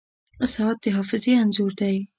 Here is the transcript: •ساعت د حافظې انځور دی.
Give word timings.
•ساعت 0.53 0.77
د 0.83 0.85
حافظې 0.97 1.31
انځور 1.41 1.71
دی. 1.81 1.95